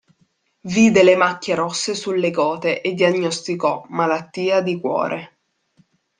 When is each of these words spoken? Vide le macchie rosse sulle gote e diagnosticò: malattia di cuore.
Vide 0.63 1.03
le 1.03 1.15
macchie 1.15 1.53
rosse 1.53 1.93
sulle 1.93 2.31
gote 2.31 2.81
e 2.81 2.95
diagnosticò: 2.95 3.85
malattia 3.89 4.59
di 4.61 4.79
cuore. 4.79 5.37